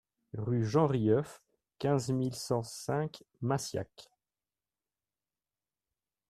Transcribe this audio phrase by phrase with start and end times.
[0.33, 1.43] Rue Jean Rieuf,
[1.77, 3.11] quinze mille cinq cents
[3.43, 4.09] Massiac